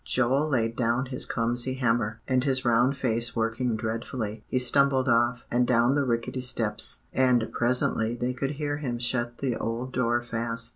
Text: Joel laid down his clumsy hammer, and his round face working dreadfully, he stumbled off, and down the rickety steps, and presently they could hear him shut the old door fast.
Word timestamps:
Joel 0.03 0.49
laid 0.49 0.75
down 0.75 1.05
his 1.05 1.27
clumsy 1.27 1.75
hammer, 1.75 2.21
and 2.27 2.43
his 2.43 2.65
round 2.65 2.97
face 2.97 3.35
working 3.35 3.75
dreadfully, 3.75 4.43
he 4.47 4.57
stumbled 4.57 5.07
off, 5.07 5.45
and 5.51 5.67
down 5.67 5.93
the 5.93 6.03
rickety 6.03 6.41
steps, 6.41 7.03
and 7.13 7.51
presently 7.53 8.15
they 8.15 8.33
could 8.33 8.53
hear 8.57 8.77
him 8.77 8.97
shut 8.97 9.37
the 9.37 9.55
old 9.55 9.93
door 9.93 10.23
fast. 10.23 10.69